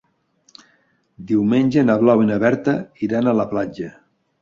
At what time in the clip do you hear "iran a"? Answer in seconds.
3.11-3.39